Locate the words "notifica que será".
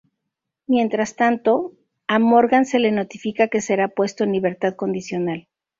2.91-3.87